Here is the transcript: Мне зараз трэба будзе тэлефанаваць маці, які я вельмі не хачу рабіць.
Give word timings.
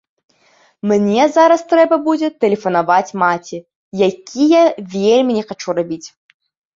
Мне 0.91 1.25
зараз 1.35 1.61
трэба 1.73 1.95
будзе 2.07 2.29
тэлефанаваць 2.45 3.15
маці, 3.23 3.57
які 4.07 4.47
я 4.55 4.63
вельмі 4.95 5.37
не 5.37 5.43
хачу 5.53 5.77
рабіць. 5.81 6.01